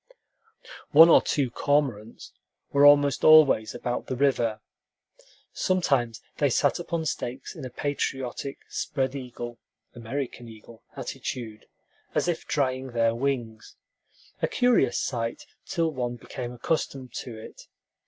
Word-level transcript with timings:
One 0.93 1.09
or 1.09 1.21
two 1.21 1.51
cormorants 1.51 2.31
were 2.71 2.87
almost 2.87 3.23
always 3.23 3.75
about 3.75 4.07
the 4.07 4.15
river. 4.15 4.59
Sometimes 5.53 6.23
they 6.37 6.49
sat 6.49 6.79
upon 6.79 7.05
stakes 7.05 7.53
in 7.55 7.63
a 7.65 7.69
patriotic, 7.69 8.57
spread 8.67 9.13
eagle 9.13 9.59
(American 9.93 10.49
eagle) 10.49 10.81
attitude, 10.95 11.67
as 12.15 12.27
if 12.27 12.47
drying 12.47 12.93
their 12.93 13.13
wings, 13.13 13.75
a 14.41 14.47
curious 14.47 14.97
sight 14.97 15.45
till 15.67 15.91
one 15.91 16.15
became 16.15 16.51
accustomed 16.51 17.13
to 17.17 17.37
it. 17.37 17.67